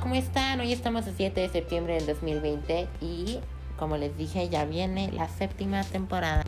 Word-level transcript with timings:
¿cómo 0.00 0.14
están? 0.14 0.60
Hoy 0.60 0.72
estamos 0.72 1.06
a 1.06 1.12
7 1.12 1.40
de 1.40 1.48
septiembre 1.48 1.94
del 1.94 2.06
2020 2.06 2.88
y 3.00 3.38
como 3.78 3.96
les 3.96 4.16
dije 4.16 4.48
ya 4.48 4.64
viene 4.64 5.10
la 5.12 5.28
séptima 5.28 5.84
temporada. 5.84 6.44